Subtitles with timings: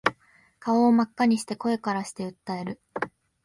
[0.59, 2.81] 顔真っ赤にして声からして訴える